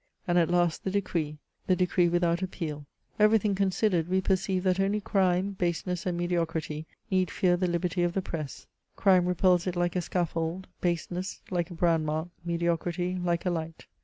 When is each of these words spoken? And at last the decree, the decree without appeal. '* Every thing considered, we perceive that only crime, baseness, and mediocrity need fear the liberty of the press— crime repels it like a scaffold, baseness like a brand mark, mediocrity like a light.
And 0.27 0.39
at 0.39 0.49
last 0.49 0.83
the 0.83 0.89
decree, 0.89 1.37
the 1.67 1.75
decree 1.75 2.07
without 2.09 2.41
appeal. 2.41 2.87
'* 3.01 3.19
Every 3.19 3.37
thing 3.37 3.53
considered, 3.53 4.07
we 4.09 4.19
perceive 4.19 4.63
that 4.63 4.79
only 4.79 4.99
crime, 4.99 5.51
baseness, 5.51 6.07
and 6.07 6.17
mediocrity 6.17 6.87
need 7.11 7.29
fear 7.29 7.55
the 7.55 7.67
liberty 7.67 8.01
of 8.01 8.13
the 8.13 8.21
press— 8.23 8.65
crime 8.95 9.27
repels 9.27 9.67
it 9.67 9.75
like 9.75 9.95
a 9.95 10.01
scaffold, 10.01 10.65
baseness 10.79 11.43
like 11.51 11.69
a 11.69 11.75
brand 11.75 12.07
mark, 12.07 12.29
mediocrity 12.43 13.19
like 13.21 13.45
a 13.45 13.51
light. 13.51 13.85